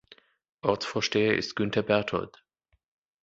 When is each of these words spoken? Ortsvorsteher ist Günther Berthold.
Ortsvorsteher 0.63 1.35
ist 1.37 1.55
Günther 1.55 1.83
Berthold. 1.83 2.43